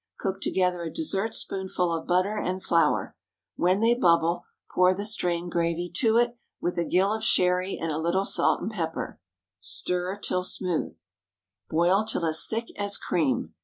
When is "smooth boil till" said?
10.41-12.25